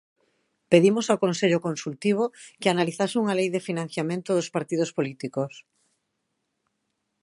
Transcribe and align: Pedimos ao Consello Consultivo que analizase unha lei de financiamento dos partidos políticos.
Pedimos 0.71 1.05
ao 1.07 1.21
Consello 1.25 1.59
Consultivo 1.67 2.23
que 2.61 2.69
analizase 2.73 3.15
unha 3.21 3.37
lei 3.39 3.49
de 3.55 3.65
financiamento 3.69 4.29
dos 4.33 4.51
partidos 4.55 4.89
políticos. 4.97 5.53